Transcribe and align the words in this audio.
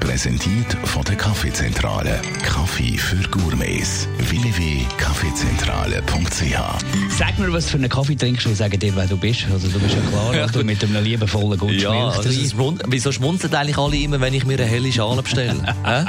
Präsentiert 0.00 0.76
von 0.84 1.02
der 1.04 1.16
Kaffeezentrale. 1.16 2.20
Kaffee 2.42 2.96
für 2.96 3.16
Gourmets. 3.28 4.08
www.kaffeezentrale.ch 4.18 7.18
Sag 7.18 7.38
mir, 7.38 7.52
was 7.52 7.68
für 7.70 7.76
einen 7.78 7.88
Kaffee 7.88 8.14
trinkst 8.16 8.46
du. 8.46 8.50
Ich 8.50 8.58
sage 8.58 8.78
dir, 8.78 8.94
wer 8.94 9.06
du 9.06 9.16
bist. 9.16 9.46
Also, 9.52 9.68
du 9.68 9.78
bist 9.80 9.94
ja 9.94 10.00
klar, 10.10 10.32
dass 10.32 10.52
du 10.52 10.62
mit 10.64 10.82
einem 10.84 11.02
liebevollen 11.02 11.58
guten 11.58 11.78
Ja, 11.78 11.90
Milch 11.90 12.16
also 12.16 12.22
drin. 12.28 12.40
es 12.44 12.52
schmun- 12.52 12.78
wieso 12.86 13.10
schmunzeln 13.12 13.54
eigentlich 13.54 13.78
alle 13.78 13.96
immer, 13.96 14.20
wenn 14.20 14.34
ich 14.34 14.44
mir 14.46 14.54
eine 14.54 14.64
helle 14.66 14.92
Schale 14.92 15.22
bestelle? 15.22 15.74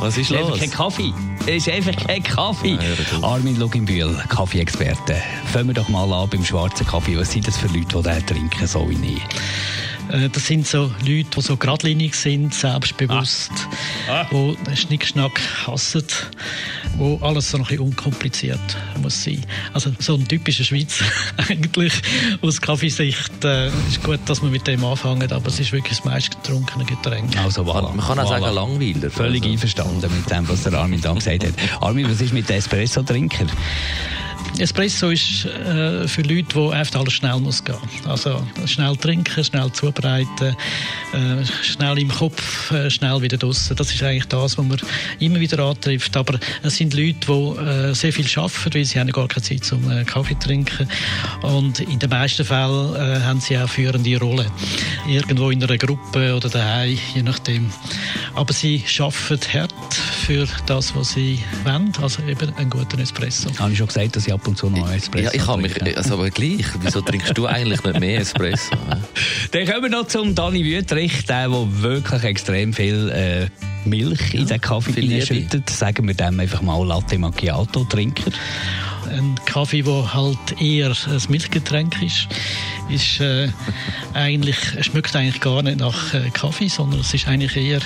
Was 0.00 0.16
ist 0.16 0.30
Es 0.30 0.30
ist 0.30 0.36
einfach 0.36 0.50
los? 0.50 0.58
kein 0.60 0.70
Kaffee. 0.70 1.12
Es 1.46 1.66
ist 1.66 1.70
einfach 1.70 1.96
kein 2.06 2.22
Kaffee. 2.22 2.74
Ja, 2.74 2.82
ja. 2.82 3.22
Armin 3.22 3.58
Luginbühl, 3.58 4.16
Kaffee-Experte. 4.28 5.16
Fangen 5.52 5.68
wir 5.68 5.74
doch 5.74 5.88
mal 5.88 6.12
an 6.12 6.28
beim 6.28 6.44
schwarzen 6.44 6.86
Kaffee. 6.86 7.16
Was 7.18 7.32
sind 7.32 7.48
das 7.48 7.56
für 7.56 7.68
Leute, 7.68 7.96
die 7.96 8.02
den 8.02 8.26
trinken, 8.26 8.66
so 8.66 8.88
wie 8.88 9.14
ich? 9.14 9.22
Äh, 10.10 10.28
Das 10.28 10.46
sind 10.46 10.66
so 10.66 10.90
Leute, 11.06 11.28
die 11.36 11.40
so 11.40 11.56
geradlinig 11.56 12.14
sind, 12.14 12.54
selbstbewusst, 12.54 13.50
Ah. 14.08 14.24
die 14.30 14.56
den 14.66 14.76
Schnickschnack 14.76 15.40
hassen, 15.66 16.04
wo 16.96 17.18
alles 17.22 17.50
so 17.50 17.58
ein 17.58 17.62
bisschen 17.64 17.80
unkompliziert 17.80 18.60
muss 19.00 19.22
sein. 19.24 19.40
Also 19.72 19.92
so 19.98 20.14
ein 20.14 20.26
typischer 20.28 20.64
Schweizer 20.64 21.04
eigentlich. 21.48 21.92
Aus 22.42 22.60
Kaffeesicht 22.60 23.44
äh, 23.44 23.68
ist 23.68 24.02
gut, 24.02 24.20
dass 24.26 24.42
wir 24.42 24.50
mit 24.50 24.66
dem 24.66 24.84
anfangen, 24.84 25.30
aber 25.32 25.48
es 25.48 25.60
ist 25.60 25.72
wirklich 25.72 25.98
das 25.98 26.04
meistgetrunkene 26.04 26.84
Getränk. 26.84 27.36
Also, 27.38 27.62
voilà. 27.62 27.94
Man 27.94 28.04
kann 28.06 28.18
auch 28.18 28.24
Voilà. 28.32 28.40
sagen 28.40 28.54
Langweiler. 28.54 29.10
Völlig 29.10 29.42
Also. 29.42 29.52
einverstanden 29.52 30.10
mit 30.16 30.30
dem, 30.30 30.48
was 30.48 30.62
der 30.64 30.74
Armin 30.74 31.00
da 31.00 31.12
gesagt 31.12 31.44
hat. 31.44 31.54
Armin, 31.82 32.10
was 32.10 32.20
ist 32.20 32.32
mit 32.32 32.48
den 32.48 32.56
Espresso-Trinker? 32.58 33.46
Espresso 34.58 35.10
ist 35.10 35.44
äh, 35.46 36.06
für 36.06 36.22
Leute, 36.22 36.54
die 36.54 36.72
einfach 36.72 37.00
alles 37.00 37.14
schnell 37.14 37.38
muss 37.40 37.64
gehen. 37.64 37.76
Also 38.06 38.46
schnell 38.66 38.96
trinken, 38.96 39.42
schnell 39.42 39.72
zubereiten, 39.72 40.56
äh, 41.12 41.44
schnell 41.62 41.98
im 41.98 42.08
Kopf, 42.08 42.70
äh, 42.70 42.90
schnell 42.90 43.20
wieder 43.22 43.38
draussen. 43.38 43.76
Das 43.76 43.92
ist 43.92 44.02
eigentlich 44.02 44.26
das, 44.26 44.58
was 44.58 44.64
man 44.64 44.78
immer 45.18 45.40
wieder 45.40 45.58
antrifft. 45.64 46.16
Aber 46.16 46.38
es 46.62 46.76
sind 46.76 46.94
Leute, 46.94 47.18
die 47.26 47.60
äh, 47.60 47.94
sehr 47.94 48.12
viel 48.12 48.26
arbeiten, 48.36 48.74
weil 48.74 48.84
sie 48.84 49.00
haben 49.00 49.10
gar 49.10 49.26
keine 49.26 49.42
Zeit 49.42 49.64
zum 49.64 49.90
äh, 49.90 50.04
Kaffee 50.04 50.38
trinken. 50.38 50.88
Und 51.42 51.80
in 51.80 51.98
den 51.98 52.10
meisten 52.10 52.44
Fällen 52.44 52.94
äh, 52.94 53.20
haben 53.22 53.40
sie 53.40 53.58
auch 53.58 53.68
führende 53.68 54.18
Rollen. 54.18 54.50
Irgendwo 55.08 55.50
in 55.50 55.62
einer 55.62 55.78
Gruppe 55.78 56.36
oder 56.36 56.48
daheim, 56.48 56.98
je 57.14 57.22
nachdem. 57.22 57.70
Aber 58.34 58.52
sie 58.52 58.84
arbeiten 58.98 59.52
hart 59.52 59.74
für 60.22 60.46
das, 60.66 60.94
was 60.94 61.12
sie 61.12 61.40
wollen. 61.64 61.92
Also 62.00 62.22
eben 62.22 62.54
einen 62.54 62.70
guten 62.70 63.00
Espresso. 63.00 63.50
Habe 63.58 63.72
ich 63.72 63.78
schon 63.78 63.88
gesagt, 63.88 64.16
dass 64.16 64.26
ich 64.26 64.32
ab 64.32 64.46
und 64.46 64.56
zu 64.56 64.70
noch 64.70 64.86
einen 64.86 64.96
Espresso 64.96 65.24
Ja, 65.24 65.34
ich 65.34 65.46
habe 65.46 65.62
mich, 65.62 65.96
also 65.96 66.14
aber 66.14 66.30
gleich, 66.30 66.64
wieso 66.80 67.00
trinkst 67.00 67.36
du 67.36 67.46
eigentlich 67.46 67.82
nicht 67.82 68.00
mehr 68.00 68.20
Espresso? 68.20 68.70
Dann 69.50 69.66
kommen 69.66 69.82
wir 69.82 69.90
noch 69.90 70.06
zum 70.06 70.34
Dani 70.34 70.64
Wüttrich, 70.64 71.24
der, 71.26 71.48
der 71.48 71.82
wirklich 71.82 72.22
extrem 72.22 72.72
viel 72.72 73.10
äh, 73.10 73.88
Milch 73.88 74.34
in 74.34 74.46
den 74.46 74.60
Kaffee 74.60 75.00
Liebe. 75.00 75.24
hineinschüttet. 75.24 75.68
Sagen 75.70 76.06
wir 76.06 76.14
dem 76.14 76.38
einfach 76.38 76.62
mal 76.62 76.86
Latte 76.86 77.18
Macchiato 77.18 77.84
trinken. 77.84 78.32
Ein 79.12 79.34
Kaffee, 79.44 79.82
der 79.82 80.14
halt 80.14 80.60
eher 80.60 80.90
ein 80.90 81.22
Milchgetränk 81.28 82.02
ist, 82.02 82.28
ist 82.88 83.20
äh, 83.20 83.48
eigentlich, 84.14 84.56
schmeckt 84.80 85.14
eigentlich 85.14 85.40
gar 85.40 85.62
nicht 85.62 85.78
nach 85.78 86.14
äh, 86.14 86.30
Kaffee, 86.30 86.68
sondern 86.68 87.00
es 87.00 87.14
ist 87.14 87.28
eigentlich 87.28 87.56
eher 87.56 87.80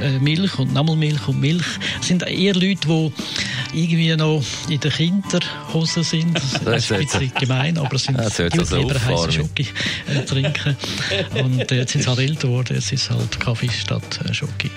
äh, 0.00 0.18
Milch 0.18 0.58
und 0.58 0.72
nochmal 0.72 0.96
Milch 0.96 1.26
und 1.28 1.40
Milch. 1.40 1.66
Es 2.00 2.08
sind 2.08 2.22
eher 2.22 2.54
Leute, 2.54 2.86
die 2.86 3.12
irgendwie 3.74 4.14
noch 4.16 4.42
in 4.68 4.80
der 4.80 4.90
Kinderhose 4.90 6.04
sind. 6.04 6.40
Das 6.64 6.84
ist 6.84 6.92
ein 6.92 7.00
bisschen 7.04 7.32
gemein, 7.38 7.76
aber 7.78 7.94
es 7.94 8.04
sind 8.04 8.18
Das 8.18 8.38
hört 8.38 8.54
die 8.54 8.58
sich 8.60 8.68
so 8.68 8.76
lieber 8.76 8.94
heiße. 8.94 9.32
Schoki 9.32 9.68
äh, 10.06 10.24
trinken. 10.24 10.76
Und 11.34 11.70
äh, 11.70 11.76
jetzt 11.76 11.92
sind 11.92 12.02
sie 12.02 12.08
halt 12.08 12.20
älter 12.20 12.48
geworden, 12.48 12.74
jetzt 12.74 12.92
ist 12.92 13.10
halt 13.10 13.38
Kaffee 13.40 13.68
statt 13.70 14.20
äh, 14.24 14.32
Schoki. 14.32 14.70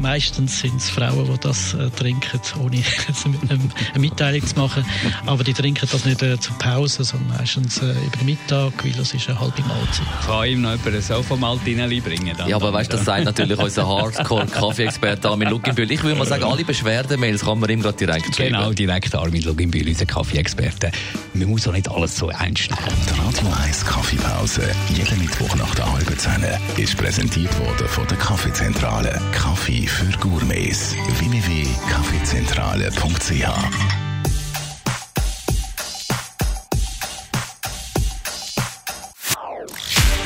Meistens 0.00 0.60
sind 0.60 0.76
es 0.76 0.90
Frauen, 0.90 1.30
die 1.32 1.40
das 1.40 1.74
äh, 1.74 1.90
trinken, 1.90 2.40
ohne 2.60 2.82
eine 3.48 3.98
Mitteilung 3.98 4.44
zu 4.46 4.58
machen. 4.58 4.84
Aber 5.26 5.44
die 5.44 5.52
trinken 5.52 5.88
das 5.90 6.04
nicht 6.04 6.22
äh, 6.22 6.38
zur 6.40 6.56
Pause, 6.58 7.04
sondern 7.04 7.36
meistens 7.38 7.78
äh, 7.82 7.92
über 7.92 8.16
den 8.18 8.26
Mittag, 8.26 8.72
weil 8.84 8.92
das 8.92 9.14
ist 9.14 9.28
eine 9.28 9.38
halbe 9.38 9.62
Mahlzeit. 9.62 10.06
Kann 10.26 10.46
ihm 10.48 10.62
noch 10.62 10.72
jemand 10.84 11.04
so 11.04 11.22
vom 11.22 11.40
Maltinelli 11.40 12.00
bringen? 12.00 12.34
Dann 12.36 12.48
Ja, 12.48 12.56
aber 12.56 12.72
weißt 12.72 12.92
du, 12.92 12.96
das 12.96 13.06
sagt 13.06 13.24
natürlich 13.24 13.58
unser 13.58 13.86
Hardcore-Kaffee-Experte 13.86 15.28
Armin 15.28 15.48
Luckenbühl. 15.50 15.90
Ich 15.90 16.02
würde 16.02 16.18
mal 16.18 16.26
sagen, 16.26 16.44
alle 16.44 16.64
Beschwerdemails 16.64 17.44
kann 17.44 17.60
man 17.60 17.70
ihm 17.70 17.82
gerade 17.82 17.96
direkt 17.96 18.21
schreiben. 18.26 18.54
Genau, 18.54 18.72
direkt 18.72 19.14
Armin 19.14 19.42
Luginbühl, 19.42 19.88
unser 19.88 20.06
Kaffee-Experte. 20.06 20.90
Man 21.34 21.48
muss 21.48 21.68
auch 21.68 21.72
nicht 21.72 21.90
alles 21.90 22.16
so 22.16 22.28
einstellen. 22.28 22.78
Die 23.06 23.10
Radio 23.20 23.48
1 23.64 23.84
Kaffeepause, 23.84 24.62
jeden 24.94 25.18
Mittwoch 25.18 25.54
nach 25.56 25.74
der 25.74 25.92
halben 25.92 26.18
Zehn, 26.18 26.44
ist 26.76 26.96
präsentiert 26.96 27.58
worden 27.58 27.88
von 27.88 28.06
der 28.06 28.16
Kaffeezentrale. 28.18 29.20
Kaffee 29.32 29.86
für 29.86 30.16
Gourmets. 30.18 30.94
www.kaffeezentrale.ch 31.18 34.02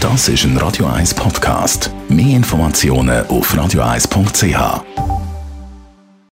Das 0.01 0.29
ist 0.29 0.45
ein 0.45 0.57
Radio 0.59 0.87
1 0.87 1.15
Podcast. 1.15 1.91
Mehr 2.09 2.37
Informationen 2.37 3.27
auf 3.27 3.53
radio1.ch. 3.55 5.16